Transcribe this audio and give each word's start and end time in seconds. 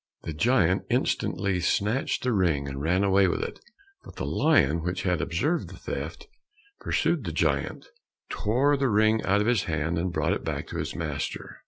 The 0.23 0.33
giant 0.33 0.85
instantly 0.89 1.59
snatched 1.59 2.23
the 2.23 2.33
ring, 2.33 2.67
and 2.67 2.81
ran 2.81 3.03
away 3.03 3.27
with 3.27 3.43
it, 3.43 3.59
but 4.03 4.15
the 4.15 4.25
lion, 4.25 4.81
which 4.81 5.03
had 5.03 5.21
observed 5.21 5.69
the 5.69 5.77
theft, 5.77 6.25
pursued 6.79 7.23
the 7.23 7.31
giant, 7.31 7.85
tore 8.27 8.75
the 8.77 8.89
ring 8.89 9.21
out 9.23 9.41
of 9.41 9.45
his 9.47 9.65
hand, 9.65 9.99
and 9.99 10.11
brought 10.11 10.33
it 10.33 10.43
back 10.43 10.65
to 10.69 10.79
its 10.79 10.95
master. 10.95 11.59